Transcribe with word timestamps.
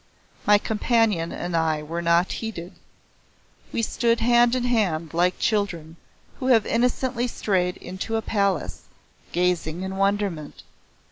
My 0.47 0.57
companion 0.57 1.31
and 1.31 1.55
I 1.55 1.83
were 1.83 2.01
not 2.01 2.31
heeded. 2.31 2.73
We 3.71 3.83
stood 3.83 4.19
hand 4.19 4.55
in 4.55 4.63
hand 4.63 5.13
like 5.13 5.37
children 5.37 5.95
who 6.39 6.47
have 6.47 6.65
innocently 6.65 7.27
strayed 7.27 7.77
into 7.77 8.15
a 8.15 8.23
palace, 8.23 8.85
gazing 9.31 9.83
in 9.83 9.97
wonderment. 9.97 10.63